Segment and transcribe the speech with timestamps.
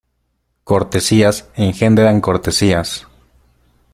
[0.63, 3.05] Cortesías engendran cortesías.